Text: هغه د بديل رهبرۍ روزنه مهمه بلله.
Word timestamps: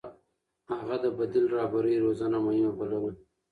هغه 0.77 0.95
د 1.03 1.05
بديل 1.17 1.45
رهبرۍ 1.55 1.95
روزنه 2.03 2.37
مهمه 2.45 2.71
بلله. 2.77 3.11